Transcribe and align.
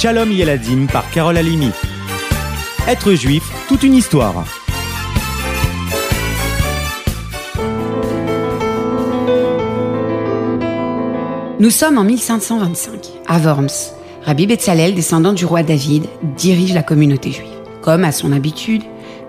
Shalom 0.00 0.32
Yeladim 0.32 0.86
par 0.86 1.10
Carole 1.10 1.36
Alimi. 1.36 1.68
Être 2.88 3.12
juif, 3.12 3.42
toute 3.68 3.82
une 3.82 3.92
histoire. 3.92 4.46
Nous 11.58 11.68
sommes 11.68 11.98
en 11.98 12.04
1525, 12.04 13.10
à 13.28 13.38
Worms. 13.40 13.68
Rabbi 14.22 14.46
Betzalel, 14.46 14.94
descendant 14.94 15.34
du 15.34 15.44
roi 15.44 15.62
David, 15.62 16.06
dirige 16.34 16.72
la 16.72 16.82
communauté 16.82 17.30
juive. 17.30 17.50
Comme 17.82 18.04
à 18.04 18.12
son 18.12 18.32
habitude, 18.32 18.84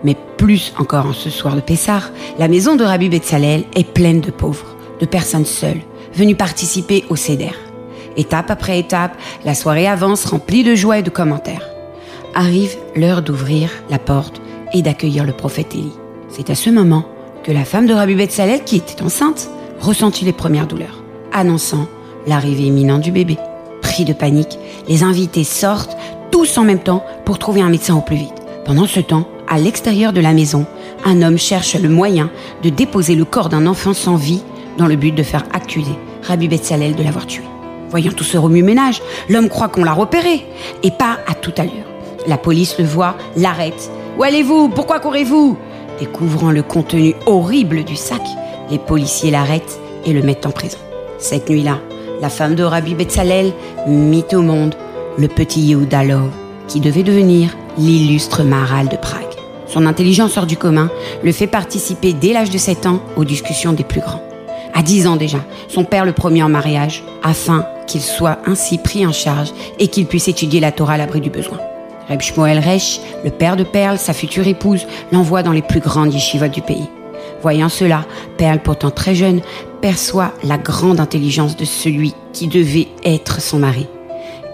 mais 0.05 0.15
plus 0.37 0.73
encore 0.77 1.07
en 1.07 1.13
ce 1.13 1.29
soir 1.29 1.55
de 1.57 1.59
Pessah, 1.59 2.03
la 2.39 2.47
maison 2.47 2.77
de 2.77 2.85
Rabbi 2.85 3.09
Betzalel 3.09 3.65
est 3.75 3.91
pleine 3.91 4.21
de 4.21 4.31
pauvres, 4.31 4.77
de 5.01 5.05
personnes 5.05 5.43
seules, 5.43 5.81
venues 6.15 6.35
participer 6.35 7.03
au 7.09 7.17
Seder. 7.17 7.51
Étape 8.17 8.51
après 8.51 8.79
étape, 8.79 9.17
la 9.45 9.55
soirée 9.55 9.87
avance 9.87 10.25
remplie 10.25 10.63
de 10.63 10.75
joie 10.75 10.99
et 10.99 11.03
de 11.03 11.09
commentaires. 11.09 11.69
Arrive 12.33 12.75
l'heure 12.95 13.21
d'ouvrir 13.21 13.69
la 13.89 13.99
porte 13.99 14.41
et 14.73 14.81
d'accueillir 14.81 15.25
le 15.25 15.33
prophète 15.33 15.73
Élie. 15.75 15.93
C'est 16.29 16.49
à 16.49 16.55
ce 16.55 16.69
moment 16.69 17.05
que 17.43 17.51
la 17.51 17.65
femme 17.65 17.87
de 17.87 17.93
Rabbi 17.93 18.15
Betzalel, 18.15 18.63
qui 18.63 18.77
était 18.77 19.01
enceinte, 19.01 19.49
ressentit 19.79 20.25
les 20.25 20.33
premières 20.33 20.67
douleurs, 20.67 21.03
annonçant 21.33 21.87
l'arrivée 22.27 22.63
imminente 22.63 23.01
du 23.01 23.11
bébé. 23.11 23.37
Pris 23.81 24.05
de 24.05 24.13
panique, 24.13 24.59
les 24.87 25.03
invités 25.03 25.43
sortent 25.43 25.97
tous 26.31 26.57
en 26.57 26.63
même 26.63 26.79
temps 26.79 27.03
pour 27.25 27.39
trouver 27.39 27.61
un 27.61 27.69
médecin 27.69 27.95
au 27.95 28.01
plus 28.01 28.15
vite. 28.15 28.41
Pendant 28.65 28.87
ce 28.87 28.99
temps, 28.99 29.27
à 29.47 29.57
l'extérieur 29.57 30.13
de 30.13 30.21
la 30.21 30.33
maison, 30.33 30.65
un 31.03 31.21
homme 31.21 31.37
cherche 31.37 31.75
le 31.75 31.89
moyen 31.89 32.29
de 32.63 32.69
déposer 32.69 33.15
le 33.15 33.25
corps 33.25 33.49
d'un 33.49 33.65
enfant 33.67 33.93
sans 33.93 34.15
vie 34.15 34.43
dans 34.77 34.87
le 34.87 34.95
but 34.95 35.13
de 35.13 35.23
faire 35.23 35.43
accuser 35.51 35.95
Rabbi 36.23 36.47
Betzalel 36.47 36.95
de 36.95 37.03
l'avoir 37.03 37.25
tué. 37.25 37.43
Voyant 37.91 38.13
tout 38.13 38.23
ce 38.23 38.37
remue-ménage, 38.37 39.01
l'homme 39.27 39.49
croit 39.49 39.67
qu'on 39.67 39.83
l'a 39.83 39.91
repéré 39.91 40.45
et 40.81 40.91
part 40.91 41.17
à 41.27 41.33
toute 41.35 41.59
allure. 41.59 41.83
La 42.25 42.37
police 42.37 42.77
le 42.79 42.85
voit, 42.85 43.15
l'arrête. 43.35 43.91
Où 44.17 44.23
allez-vous? 44.23 44.69
Pourquoi 44.69 45.01
courez-vous? 45.01 45.57
Découvrant 45.99 46.51
le 46.51 46.63
contenu 46.63 47.15
horrible 47.25 47.83
du 47.83 47.97
sac, 47.97 48.21
les 48.69 48.79
policiers 48.79 49.29
l'arrêtent 49.29 49.79
et 50.05 50.13
le 50.13 50.21
mettent 50.21 50.45
en 50.45 50.51
prison. 50.51 50.77
Cette 51.19 51.49
nuit-là, 51.49 51.79
la 52.21 52.29
femme 52.29 52.55
de 52.55 52.63
Rabbi 52.63 52.95
Betzalel 52.95 53.51
mit 53.85 54.25
au 54.31 54.41
monde 54.41 54.75
le 55.17 55.27
petit 55.27 55.59
Yehuda 55.59 56.05
Lov, 56.05 56.29
qui 56.69 56.79
devait 56.79 57.03
devenir 57.03 57.57
l'illustre 57.77 58.43
Maharal 58.43 58.87
de 58.87 58.95
Prague. 58.95 59.25
Son 59.67 59.85
intelligence 59.85 60.37
hors 60.37 60.45
du 60.45 60.55
commun 60.57 60.89
le 61.23 61.31
fait 61.33 61.47
participer 61.47 62.13
dès 62.13 62.31
l'âge 62.31 62.51
de 62.51 62.57
7 62.57 62.85
ans 62.85 63.01
aux 63.17 63.25
discussions 63.25 63.73
des 63.73 63.83
plus 63.83 64.01
grands. 64.01 64.23
À 64.73 64.83
10 64.83 65.07
ans 65.07 65.15
déjà, 65.15 65.39
son 65.67 65.83
père 65.83 66.05
le 66.05 66.13
promet 66.13 66.41
en 66.41 66.49
mariage 66.49 67.03
afin 67.23 67.65
qu'il 67.87 68.01
soit 68.01 68.39
ainsi 68.45 68.77
pris 68.77 69.05
en 69.05 69.11
charge 69.11 69.51
et 69.79 69.87
qu'il 69.87 70.05
puisse 70.05 70.27
étudier 70.27 70.59
la 70.59 70.71
Torah 70.71 70.93
à 70.93 70.97
l'abri 70.97 71.21
du 71.21 71.29
besoin. 71.29 71.59
Reb 72.09 72.21
Shmuel 72.21 72.59
Resh, 72.59 72.99
le 73.23 73.31
père 73.31 73.55
de 73.55 73.63
Perle, 73.63 73.97
sa 73.97 74.13
future 74.13 74.47
épouse, 74.47 74.85
l'envoie 75.11 75.43
dans 75.43 75.51
les 75.51 75.61
plus 75.61 75.79
grandes 75.79 76.13
yeshivot 76.13 76.47
du 76.47 76.61
pays. 76.61 76.89
Voyant 77.41 77.69
cela, 77.69 78.05
Perle, 78.37 78.59
pourtant 78.59 78.91
très 78.91 79.15
jeune, 79.15 79.41
perçoit 79.81 80.33
la 80.43 80.57
grande 80.57 80.99
intelligence 80.99 81.55
de 81.55 81.65
celui 81.65 82.13
qui 82.33 82.47
devait 82.47 82.87
être 83.03 83.41
son 83.41 83.59
mari. 83.59 83.87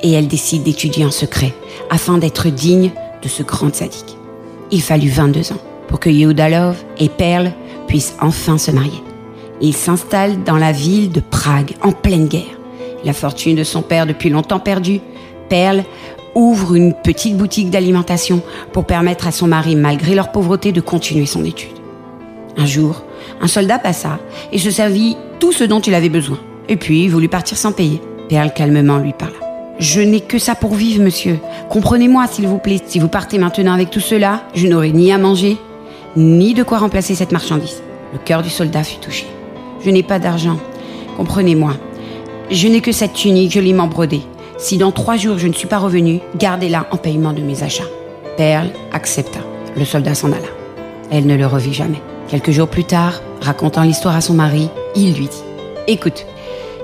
Et 0.04 0.12
elle 0.12 0.28
décide 0.28 0.64
d'étudier 0.64 1.06
en 1.06 1.12
secret, 1.12 1.54
afin 1.90 2.18
d'être 2.18 2.50
digne 2.50 2.92
de 3.22 3.28
ce 3.28 3.44
grand 3.44 3.74
sadique. 3.74 4.18
Il 4.72 4.82
fallut 4.82 5.10
22 5.10 5.54
ans 5.54 5.62
pour 5.88 6.00
que 6.00 6.10
Yehuda 6.10 6.74
et 7.00 7.10
Perle 7.10 7.54
puissent 7.88 8.16
enfin 8.22 8.58
se 8.58 8.72
marier. 8.72 9.02
Il 9.62 9.74
s'installe 9.74 10.44
dans 10.44 10.58
la 10.58 10.72
ville 10.72 11.12
de 11.12 11.20
Prague, 11.20 11.74
en 11.82 11.92
pleine 11.92 12.28
guerre. 12.28 12.44
La 13.04 13.14
fortune 13.14 13.56
de 13.56 13.64
son 13.64 13.82
père 13.82 14.06
depuis 14.06 14.30
longtemps 14.30 14.60
perdue, 14.60 15.00
Perle 15.50 15.84
ouvre 16.36 16.76
une 16.76 16.94
petite 16.94 17.38
boutique 17.38 17.72
d'alimentation 17.72 18.42
pour 18.72 18.86
permettre 18.86 19.28
à 19.28 19.32
son 19.32 19.48
mari, 19.48 19.76
malgré 19.76 20.14
leur 20.14 20.32
pauvreté, 20.32 20.72
de 20.72 20.82
continuer 20.82 21.26
son 21.26 21.44
étude. 21.44 21.72
Un 22.58 22.66
jour, 22.66 23.04
un 23.42 23.48
soldat 23.48 23.80
passa 23.80 24.20
et 24.52 24.60
se 24.60 24.70
servit 24.70 25.18
tout 25.40 25.52
ce 25.52 25.64
dont 25.64 25.80
il 25.80 25.96
avait 25.96 26.10
besoin. 26.10 26.38
Et 26.70 26.76
puis, 26.76 27.04
il 27.04 27.10
voulut 27.10 27.30
partir 27.30 27.58
sans 27.58 27.72
payer. 27.72 28.02
Perle 28.30 28.54
calmement 28.54 28.98
lui 28.98 29.14
parla. 29.14 29.36
Je 29.80 30.02
n'ai 30.02 30.22
que 30.22 30.40
ça 30.40 30.54
pour 30.54 30.74
vivre, 30.74 31.04
monsieur. 31.04 31.40
Comprenez-moi, 31.70 32.28
s'il 32.28 32.48
vous 32.48 32.58
plaît. 32.58 32.82
Si 32.86 33.00
vous 33.00 33.08
partez 33.08 33.38
maintenant 33.38 33.74
avec 33.74 33.90
tout 33.90 34.00
cela, 34.00 34.44
je 34.54 34.68
n'aurai 34.68 34.92
ni 34.92 35.12
à 35.12 35.18
manger, 35.18 35.58
ni 36.16 36.54
de 36.54 36.64
quoi 36.64 36.80
remplacer 36.80 37.16
cette 37.16 37.32
marchandise. 37.32 37.82
Le 38.12 38.20
cœur 38.20 38.42
du 38.42 38.50
soldat 38.50 38.84
fut 38.84 39.00
touché. 39.00 39.28
Je 39.84 39.90
n'ai 39.90 40.04
pas 40.04 40.20
d'argent. 40.20 40.58
Comprenez-moi. 41.18 41.74
Je 42.50 42.68
n'ai 42.68 42.82
que 42.82 42.92
cette 42.92 43.14
tunique 43.14 43.52
joliment 43.52 43.88
brodée. 43.88 44.22
Si 44.58 44.78
dans 44.78 44.92
trois 44.92 45.18
jours 45.18 45.38
je 45.38 45.48
ne 45.48 45.54
suis 45.54 45.68
pas 45.68 45.78
revenu, 45.78 46.20
gardez-la 46.36 46.88
en 46.92 46.98
paiement 46.98 47.34
de 47.34 47.42
mes 47.42 47.64
achats. 47.64 47.84
Perle 48.38 48.70
accepta. 48.92 49.40
Le 49.76 49.86
soldat 49.86 50.16
s'en 50.16 50.32
alla. 50.32 50.48
Elle 51.12 51.28
ne 51.28 51.36
le 51.36 51.46
revit 51.46 51.74
jamais. 51.74 52.02
Quelques 52.28 52.52
jours 52.52 52.68
plus 52.68 52.84
tard, 52.84 53.22
racontant 53.42 53.84
l'histoire 53.84 54.16
à 54.16 54.22
son 54.22 54.34
mari, 54.34 54.70
il 54.96 55.14
lui 55.14 55.28
dit 55.28 55.44
Écoute, 55.88 56.26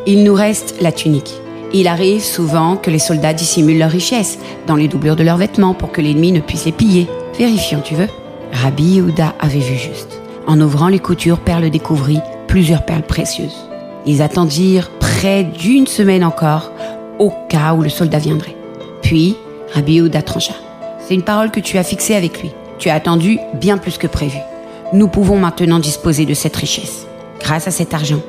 il 0.05 0.23
nous 0.23 0.33
reste 0.33 0.75
la 0.81 0.91
tunique. 0.91 1.33
Il 1.73 1.87
arrive 1.87 2.21
souvent 2.23 2.77
que 2.77 2.91
les 2.91 2.99
soldats 2.99 3.33
dissimulent 3.33 3.79
leur 3.79 3.89
richesse 3.89 4.37
dans 4.67 4.75
les 4.75 4.87
doublures 4.87 5.15
de 5.15 5.23
leurs 5.23 5.37
vêtements 5.37 5.73
pour 5.73 5.91
que 5.91 6.01
l'ennemi 6.01 6.31
ne 6.31 6.39
puisse 6.39 6.65
les 6.65 6.71
piller. 6.71 7.07
Vérifions, 7.37 7.81
tu 7.83 7.95
veux 7.95 8.07
Rabbi 8.51 8.83
Yehuda 8.83 9.33
avait 9.39 9.59
vu 9.59 9.75
juste. 9.75 10.21
En 10.45 10.61
ouvrant 10.61 10.87
les 10.87 10.99
coutures, 10.99 11.39
Perle 11.39 11.69
découvrit 11.69 12.19
plusieurs 12.53 12.85
perles 12.85 13.01
précieuses. 13.01 13.67
Ils 14.05 14.21
attendirent 14.21 14.91
près 14.99 15.43
d'une 15.43 15.87
semaine 15.87 16.23
encore 16.23 16.71
au 17.17 17.33
cas 17.49 17.73
où 17.73 17.81
le 17.81 17.89
soldat 17.89 18.19
viendrait. 18.19 18.55
Puis, 19.01 19.35
Rabbi 19.73 19.93
Yehuda 19.93 20.21
trancha. 20.21 20.53
C'est 20.99 21.15
une 21.15 21.23
parole 21.23 21.49
que 21.49 21.59
tu 21.59 21.79
as 21.79 21.83
fixée 21.83 22.13
avec 22.13 22.43
lui. 22.43 22.51
Tu 22.77 22.89
as 22.89 22.93
attendu 22.93 23.39
bien 23.55 23.79
plus 23.79 23.97
que 23.97 24.05
prévu 24.05 24.37
nous 24.93 25.07
pouvons 25.07 25.39
maintenant 25.39 25.79
disposer 25.79 26.25
de 26.25 26.35
cette 26.35 26.55
richesse. 26.55 27.07
Grâce 27.39 27.67
à 27.67 27.71
cet 27.71 27.95
argent, 27.95 28.21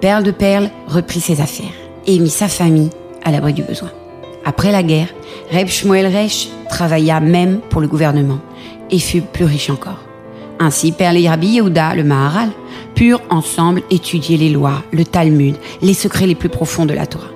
Perle 0.00 0.22
de 0.22 0.30
Perle 0.30 0.70
reprit 0.86 1.18
ses 1.18 1.40
affaires 1.40 1.74
et 2.06 2.20
mit 2.20 2.30
sa 2.30 2.46
famille 2.46 2.90
à 3.24 3.32
l'abri 3.32 3.52
du 3.52 3.64
besoin. 3.64 3.90
Après 4.44 4.70
la 4.70 4.84
guerre, 4.84 5.08
Reb 5.50 5.66
Shmuel 5.66 6.06
Resh 6.06 6.48
travailla 6.68 7.18
même 7.18 7.58
pour 7.70 7.80
le 7.80 7.88
gouvernement 7.88 8.38
et 8.92 9.00
fut 9.00 9.22
plus 9.22 9.44
riche 9.44 9.70
encore. 9.70 9.98
Ainsi, 10.60 10.92
Perle 10.92 11.16
et 11.16 11.28
Rabbi 11.28 11.48
Yehuda, 11.48 11.96
le 11.96 12.04
Maharal, 12.04 12.50
purent 12.94 13.22
ensemble 13.30 13.82
étudier 13.90 14.36
les 14.36 14.50
lois, 14.50 14.82
le 14.92 15.04
Talmud, 15.04 15.56
les 15.82 15.94
secrets 15.94 16.26
les 16.26 16.34
plus 16.34 16.48
profonds 16.48 16.86
de 16.86 16.94
la 16.94 17.06
Torah. 17.06 17.30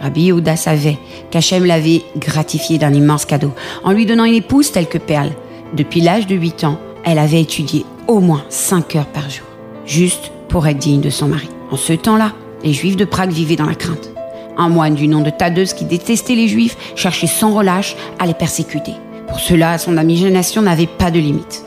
Rabbi 0.00 0.22
Yehuda 0.22 0.56
savait 0.56 0.98
qu'Hachem 1.30 1.64
l'avait 1.64 2.02
gratifié 2.16 2.78
d'un 2.78 2.92
immense 2.92 3.24
cadeau 3.24 3.52
en 3.84 3.92
lui 3.92 4.04
donnant 4.04 4.24
une 4.24 4.34
épouse 4.34 4.72
telle 4.72 4.88
que 4.88 4.98
Perle. 4.98 5.30
Depuis 5.74 6.00
l'âge 6.00 6.26
de 6.26 6.34
8 6.34 6.64
ans, 6.64 6.78
elle 7.04 7.18
avait 7.18 7.40
étudié 7.40 7.84
au 8.08 8.20
moins 8.20 8.44
5 8.48 8.96
heures 8.96 9.06
par 9.06 9.30
jour, 9.30 9.46
juste 9.86 10.32
pour 10.48 10.66
être 10.66 10.78
digne 10.78 11.00
de 11.00 11.10
son 11.10 11.28
mari. 11.28 11.48
En 11.70 11.76
ce 11.76 11.92
temps-là, 11.92 12.32
les 12.64 12.72
Juifs 12.72 12.96
de 12.96 13.04
Prague 13.04 13.30
vivaient 13.30 13.56
dans 13.56 13.66
la 13.66 13.74
crainte. 13.74 14.10
Un 14.58 14.68
moine 14.68 14.94
du 14.94 15.08
nom 15.08 15.20
de 15.20 15.30
Tadeus 15.30 15.74
qui 15.74 15.84
détestait 15.84 16.34
les 16.34 16.48
Juifs 16.48 16.76
cherchait 16.94 17.26
sans 17.26 17.54
relâche 17.54 17.96
à 18.18 18.26
les 18.26 18.34
persécuter. 18.34 18.92
Pour 19.28 19.40
cela, 19.40 19.78
son 19.78 19.96
imagination 19.96 20.62
n'avait 20.62 20.86
pas 20.86 21.10
de 21.10 21.18
limite. 21.18 21.64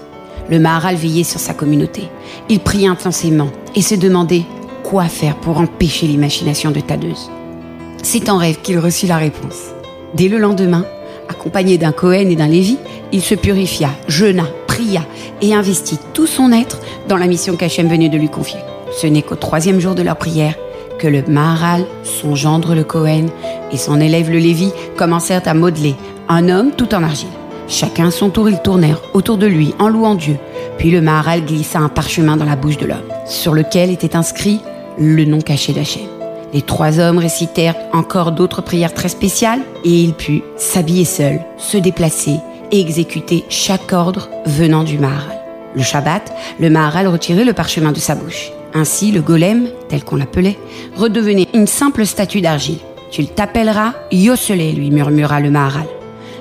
Le 0.50 0.60
Maharal 0.60 0.96
veillait 0.96 1.24
sur 1.24 1.40
sa 1.40 1.54
communauté. 1.54 2.04
Il 2.50 2.60
priait 2.60 2.88
intensément 2.88 3.50
et 3.76 3.82
se 3.82 3.96
demandait 3.96 4.44
quoi 4.84 5.06
faire 5.06 5.36
pour 5.38 5.60
empêcher 5.60 6.08
l'imagination 6.08 6.72
de 6.72 6.80
Tadeus. 6.80 7.30
C'est 8.04 8.30
en 8.30 8.38
rêve 8.38 8.62
qu'il 8.62 8.78
reçut 8.78 9.08
la 9.08 9.18
réponse. 9.18 9.74
Dès 10.14 10.28
le 10.28 10.38
lendemain, 10.38 10.86
accompagné 11.28 11.78
d'un 11.78 11.92
Cohen 11.92 12.30
et 12.30 12.36
d'un 12.36 12.48
Lévi, 12.48 12.78
il 13.12 13.22
se 13.22 13.36
purifia, 13.36 13.90
jeûna, 14.08 14.46
pria 14.68 15.02
et 15.42 15.54
investit 15.54 16.00
tout 16.14 16.28
son 16.28 16.52
être 16.52 16.80
dans 17.08 17.18
la 17.18 17.28
mission 17.28 17.56
qu'Hachem 17.56 17.88
venait 17.88 18.10
de 18.10 18.18
lui 18.18 18.30
confier. 18.30 18.60
Ce 18.96 19.08
n'est 19.08 19.24
qu'au 19.24 19.36
troisième 19.36 19.80
jour 19.80 19.96
de 19.96 20.04
leur 20.04 20.18
prière 20.18 20.56
que 21.00 21.08
le 21.08 21.24
Maharal, 21.28 21.86
son 22.04 22.36
gendre 22.36 22.76
le 22.76 22.84
Cohen 22.84 23.26
et 23.72 23.78
son 23.78 24.00
élève 24.00 24.30
le 24.30 24.38
Lévi 24.38 24.72
commencèrent 24.96 25.48
à 25.48 25.54
modeler 25.54 25.96
un 26.30 26.48
homme 26.50 26.72
tout 26.72 26.94
en 26.94 27.04
argile. 27.04 27.28
Chacun 27.68 28.12
son 28.12 28.30
tour 28.30 28.50
ils 28.50 28.62
tournèrent 28.62 29.02
autour 29.14 29.38
de 29.38 29.48
lui 29.48 29.74
en 29.80 29.90
louant 29.90 30.16
Dieu. 30.16 30.38
Puis 30.78 30.92
le 30.92 31.02
Maharal 31.02 31.46
glissa 31.46 31.80
un 31.80 31.90
parchemin 31.90 32.38
dans 32.38 32.46
la 32.46 32.56
bouche 32.56 32.78
de 32.78 32.86
l'homme, 32.86 33.12
sur 33.26 33.54
lequel 33.54 33.90
était 33.90 34.16
inscrit 34.16 34.62
le 35.00 35.26
nom 35.26 35.42
caché 35.42 35.74
d'Hachem. 35.74 36.04
Les 36.54 36.62
trois 36.62 37.00
hommes 37.00 37.18
récitèrent 37.18 37.76
encore 37.92 38.32
d'autres 38.32 38.62
prières 38.62 38.94
très 38.94 39.10
spéciales 39.10 39.62
et 39.84 39.90
il 39.90 40.14
put 40.14 40.42
s'habiller 40.58 41.06
seul, 41.06 41.42
se 41.58 41.78
déplacer 41.78 42.38
et 42.72 42.80
exécuter 42.80 43.44
chaque 43.50 43.92
ordre 43.92 44.30
venant 44.46 44.84
du 44.84 44.98
Maharal. 44.98 45.42
Le 45.76 45.82
Shabbat, 45.82 46.34
le 46.60 46.70
Maharal 46.70 47.08
retirait 47.08 47.44
le 47.44 47.54
parchemin 47.54 47.92
de 47.92 48.00
sa 48.00 48.16
bouche. 48.16 48.52
Ainsi, 48.74 49.12
le 49.12 49.22
golem, 49.22 49.68
tel 49.90 50.04
qu'on 50.04 50.16
l'appelait, 50.16 50.58
redevenait 50.96 51.48
une 51.54 51.68
simple 51.68 52.06
statue 52.06 52.42
d'argile. 52.42 52.80
Tu 53.12 53.22
le 53.22 53.28
t'appelleras 53.28 53.94
Yoselé, 54.12 54.72
lui 54.72 54.92
murmura 54.92 55.40
le 55.40 55.52
Maharal. 55.52 55.88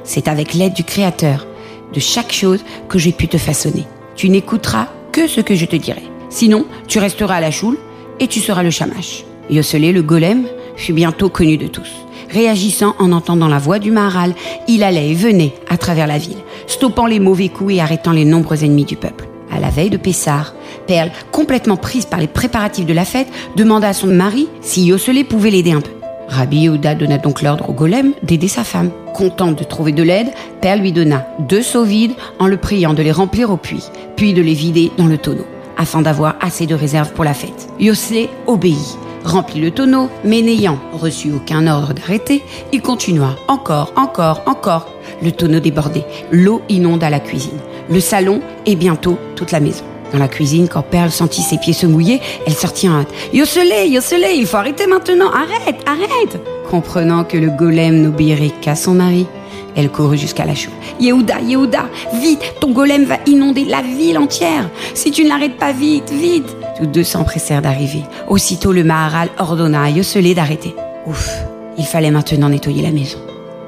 C'est 0.04 0.28
avec 0.28 0.54
l'aide 0.54 0.74
du 0.74 0.84
Créateur 0.84 1.46
de 1.92 2.00
chaque 2.00 2.32
chose 2.32 2.64
que 2.88 2.98
j'ai 2.98 3.12
pu 3.12 3.28
te 3.28 3.38
façonner. 3.38 3.86
Tu 4.16 4.28
n'écouteras 4.28 4.88
que 5.12 5.26
ce 5.26 5.40
que 5.40 5.54
je 5.54 5.64
te 5.64 5.76
dirai. 5.76 6.02
Sinon, 6.28 6.66
tu 6.86 6.98
resteras 6.98 7.36
à 7.36 7.40
la 7.40 7.50
choule 7.50 7.78
et 8.20 8.26
tu 8.28 8.40
seras 8.40 8.62
le 8.62 8.70
chamash. 8.70 9.24
Yoselé, 9.50 9.92
le 9.92 10.02
golem, 10.02 10.46
fut 10.76 10.92
bientôt 10.92 11.28
connu 11.28 11.56
de 11.56 11.66
tous. 11.66 11.90
Réagissant 12.30 12.96
en 12.98 13.12
entendant 13.12 13.48
la 13.48 13.58
voix 13.58 13.78
du 13.78 13.90
Maharal, 13.90 14.34
il 14.66 14.82
allait 14.82 15.10
et 15.10 15.14
venait 15.14 15.54
à 15.68 15.76
travers 15.76 16.06
la 16.06 16.18
ville, 16.18 16.38
stoppant 16.66 17.06
les 17.06 17.20
mauvais 17.20 17.48
coups 17.48 17.74
et 17.74 17.80
arrêtant 17.80 18.12
les 18.12 18.24
nombreux 18.24 18.64
ennemis 18.64 18.84
du 18.84 18.96
peuple. 18.96 19.28
À 19.52 19.60
la 19.60 19.70
veille 19.70 19.90
de 19.90 19.96
Pessar, 19.96 20.54
Perle, 20.86 21.12
complètement 21.30 21.76
prise 21.76 22.06
par 22.06 22.18
les 22.18 22.26
préparatifs 22.26 22.86
de 22.86 22.92
la 22.92 23.04
fête, 23.04 23.28
demanda 23.54 23.88
à 23.88 23.92
son 23.92 24.08
mari 24.08 24.48
si 24.60 24.84
Yoselé 24.86 25.22
pouvait 25.22 25.50
l'aider 25.50 25.72
un 25.72 25.80
peu. 25.80 25.93
Rabbi 26.28 26.58
Yehuda 26.58 26.94
donna 26.94 27.18
donc 27.18 27.42
l'ordre 27.42 27.68
au 27.68 27.72
golem 27.72 28.12
d'aider 28.22 28.48
sa 28.48 28.64
femme. 28.64 28.90
Contente 29.12 29.58
de 29.58 29.64
trouver 29.64 29.92
de 29.92 30.02
l'aide, 30.02 30.32
Perle 30.60 30.80
lui 30.80 30.92
donna 30.92 31.26
deux 31.38 31.62
seaux 31.62 31.84
vides 31.84 32.14
en 32.38 32.46
le 32.46 32.56
priant 32.56 32.94
de 32.94 33.02
les 33.02 33.12
remplir 33.12 33.50
au 33.50 33.56
puits, 33.56 33.84
puis 34.16 34.34
de 34.34 34.42
les 34.42 34.54
vider 34.54 34.90
dans 34.96 35.06
le 35.06 35.18
tonneau, 35.18 35.46
afin 35.76 36.02
d'avoir 36.02 36.36
assez 36.40 36.66
de 36.66 36.74
réserve 36.74 37.12
pour 37.12 37.24
la 37.24 37.34
fête. 37.34 37.68
Yosley 37.78 38.28
obéit, 38.46 38.98
remplit 39.24 39.60
le 39.60 39.70
tonneau, 39.70 40.08
mais 40.24 40.42
n'ayant 40.42 40.78
reçu 40.92 41.32
aucun 41.32 41.66
ordre 41.66 41.94
d'arrêter, 41.94 42.42
il 42.72 42.82
continua 42.82 43.36
encore, 43.48 43.92
encore, 43.96 44.42
encore. 44.46 44.88
Le 45.22 45.30
tonneau 45.30 45.60
débordait, 45.60 46.06
l'eau 46.32 46.62
inonda 46.68 47.10
la 47.10 47.20
cuisine, 47.20 47.60
le 47.88 48.00
salon 48.00 48.40
et 48.66 48.76
bientôt 48.76 49.18
toute 49.36 49.52
la 49.52 49.60
maison. 49.60 49.84
Dans 50.14 50.20
la 50.20 50.28
cuisine, 50.28 50.68
quand 50.68 50.82
Perle 50.82 51.10
sentit 51.10 51.42
ses 51.42 51.58
pieds 51.58 51.72
se 51.72 51.86
mouiller, 51.86 52.20
elle 52.46 52.52
sortit 52.52 52.88
en 52.88 53.00
hâte. 53.00 53.08
Yoselé, 53.32 53.88
Yoselé, 53.88 54.34
il 54.36 54.46
faut 54.46 54.58
arrêter 54.58 54.86
maintenant, 54.86 55.28
arrête, 55.28 55.74
arrête 55.86 56.40
Comprenant 56.70 57.24
que 57.24 57.36
le 57.36 57.50
golem 57.50 58.00
n'obéirait 58.00 58.52
qu'à 58.60 58.76
son 58.76 58.94
mari, 58.94 59.26
elle 59.74 59.90
courut 59.90 60.16
jusqu'à 60.16 60.44
la 60.44 60.54
chou. 60.54 60.70
Yehuda, 61.00 61.40
Yehuda, 61.40 61.86
vite, 62.22 62.54
ton 62.60 62.70
golem 62.70 63.02
va 63.06 63.16
inonder 63.26 63.64
la 63.64 63.82
ville 63.82 64.16
entière. 64.16 64.70
Si 64.94 65.10
tu 65.10 65.24
ne 65.24 65.30
l'arrêtes 65.30 65.56
pas 65.56 65.72
vite, 65.72 66.12
vite. 66.12 66.56
Tous 66.78 66.86
deux 66.86 67.02
s'empressèrent 67.02 67.62
d'arriver. 67.62 68.04
Aussitôt, 68.28 68.70
le 68.70 68.84
Maharal 68.84 69.30
ordonna 69.40 69.82
à 69.82 69.90
Yoselé 69.90 70.32
d'arrêter. 70.32 70.76
Ouf, 71.08 71.28
il 71.76 71.86
fallait 71.86 72.12
maintenant 72.12 72.50
nettoyer 72.50 72.82
la 72.82 72.92
maison. 72.92 73.18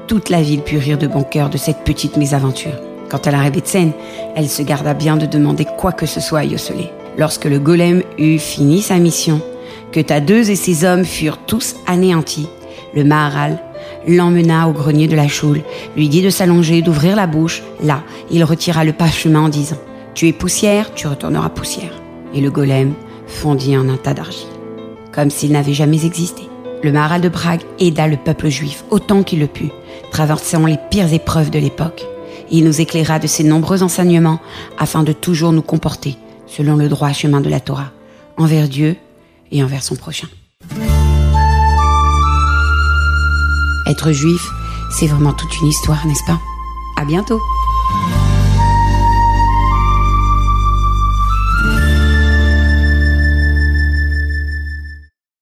Toute 0.07 0.29
la 0.29 0.41
ville 0.41 0.61
put 0.61 0.77
rire 0.77 0.97
de 0.97 1.07
bon 1.07 1.23
cœur 1.23 1.49
de 1.49 1.57
cette 1.57 1.83
petite 1.83 2.15
mésaventure. 2.15 2.86
Quant 3.09 3.17
à 3.17 3.31
la 3.31 3.39
scène, 3.63 3.93
elle 4.35 4.49
se 4.49 4.61
garda 4.61 4.93
bien 4.93 5.17
de 5.17 5.25
demander 5.25 5.65
quoi 5.65 5.91
que 5.91 6.05
ce 6.05 6.19
soit 6.19 6.39
à 6.39 6.43
Yoselé. 6.43 6.91
Lorsque 7.17 7.45
le 7.45 7.59
golem 7.59 8.03
eut 8.17 8.37
fini 8.37 8.81
sa 8.81 8.97
mission, 8.97 9.41
que 9.91 9.99
Tadeuse 9.99 10.49
et 10.49 10.55
ses 10.55 10.83
hommes 10.83 11.05
furent 11.05 11.39
tous 11.45 11.75
anéantis, 11.87 12.47
le 12.93 13.03
Maharal 13.03 13.59
l'emmena 14.07 14.67
au 14.67 14.71
grenier 14.71 15.07
de 15.07 15.15
la 15.15 15.27
choule, 15.27 15.61
lui 15.95 16.09
dit 16.09 16.21
de 16.21 16.29
s'allonger, 16.29 16.81
d'ouvrir 16.81 17.15
la 17.15 17.27
bouche. 17.27 17.63
Là, 17.83 18.03
il 18.31 18.43
retira 18.43 18.83
le 18.83 18.93
parchemin 18.93 19.41
en 19.41 19.49
disant 19.49 19.77
Tu 20.13 20.27
es 20.27 20.33
poussière, 20.33 20.93
tu 20.93 21.07
retourneras 21.07 21.49
poussière. 21.49 21.91
Et 22.33 22.41
le 22.41 22.49
golem 22.49 22.93
fondit 23.27 23.77
en 23.77 23.89
un 23.89 23.97
tas 23.97 24.13
d'argile, 24.13 24.47
comme 25.11 25.29
s'il 25.29 25.51
n'avait 25.51 25.73
jamais 25.73 26.05
existé. 26.05 26.43
Le 26.83 26.91
Maharal 26.91 27.21
de 27.21 27.29
Prague 27.29 27.63
aida 27.79 28.07
le 28.07 28.17
peuple 28.17 28.49
juif 28.49 28.83
autant 28.89 29.23
qu'il 29.23 29.39
le 29.39 29.47
put, 29.47 29.71
traversant 30.11 30.65
les 30.65 30.77
pires 30.89 31.11
épreuves 31.11 31.49
de 31.49 31.59
l'époque. 31.59 32.05
Il 32.49 32.65
nous 32.65 32.81
éclaira 32.81 33.19
de 33.19 33.27
ses 33.27 33.43
nombreux 33.43 33.83
enseignements 33.83 34.39
afin 34.77 35.03
de 35.03 35.11
toujours 35.11 35.51
nous 35.51 35.61
comporter 35.61 36.17
selon 36.45 36.75
le 36.75 36.89
droit 36.89 37.11
chemin 37.11 37.41
de 37.41 37.49
la 37.49 37.59
Torah, 37.59 37.91
envers 38.37 38.67
Dieu 38.67 38.95
et 39.51 39.63
envers 39.63 39.83
son 39.83 39.95
prochain. 39.95 40.27
Être 43.89 44.11
juif, 44.11 44.47
c'est 44.91 45.07
vraiment 45.07 45.33
toute 45.33 45.59
une 45.61 45.67
histoire, 45.67 46.05
n'est-ce 46.05 46.25
pas? 46.25 46.39
À 46.97 47.05
bientôt 47.05 47.39